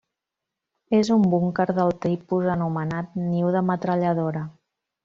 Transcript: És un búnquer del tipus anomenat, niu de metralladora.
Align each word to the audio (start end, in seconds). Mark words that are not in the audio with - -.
És 0.99 1.11
un 1.17 1.27
búnquer 1.35 1.67
del 1.81 1.93
tipus 2.07 2.51
anomenat, 2.57 3.15
niu 3.31 3.55
de 3.59 3.65
metralladora. 3.71 4.47